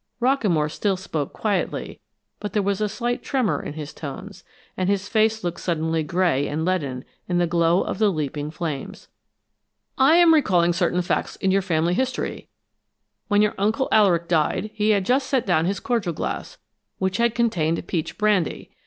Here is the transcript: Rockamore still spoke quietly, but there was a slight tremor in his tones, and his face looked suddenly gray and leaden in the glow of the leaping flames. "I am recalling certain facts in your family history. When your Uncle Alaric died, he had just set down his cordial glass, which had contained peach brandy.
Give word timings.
Rockamore 0.19 0.71
still 0.71 0.97
spoke 0.97 1.31
quietly, 1.31 1.99
but 2.39 2.53
there 2.53 2.63
was 2.63 2.81
a 2.81 2.89
slight 2.89 3.21
tremor 3.21 3.61
in 3.61 3.73
his 3.73 3.93
tones, 3.93 4.43
and 4.75 4.89
his 4.89 5.07
face 5.07 5.43
looked 5.43 5.59
suddenly 5.59 6.01
gray 6.01 6.47
and 6.47 6.65
leaden 6.65 7.05
in 7.29 7.37
the 7.37 7.45
glow 7.45 7.81
of 7.83 7.99
the 7.99 8.09
leaping 8.11 8.49
flames. 8.49 9.09
"I 9.99 10.15
am 10.15 10.33
recalling 10.33 10.73
certain 10.73 11.03
facts 11.03 11.35
in 11.35 11.51
your 11.51 11.61
family 11.61 11.93
history. 11.93 12.47
When 13.27 13.43
your 13.43 13.53
Uncle 13.59 13.89
Alaric 13.91 14.27
died, 14.27 14.71
he 14.73 14.89
had 14.89 15.05
just 15.05 15.27
set 15.27 15.45
down 15.45 15.65
his 15.65 15.79
cordial 15.79 16.13
glass, 16.13 16.57
which 16.97 17.17
had 17.17 17.35
contained 17.35 17.85
peach 17.85 18.17
brandy. 18.17 18.71